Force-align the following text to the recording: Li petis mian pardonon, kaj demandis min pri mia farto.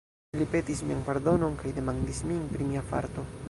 Li 0.39 0.45
petis 0.53 0.81
mian 0.91 1.03
pardonon, 1.11 1.59
kaj 1.61 1.75
demandis 1.77 2.25
min 2.31 2.43
pri 2.55 2.71
mia 2.73 2.87
farto. 2.95 3.31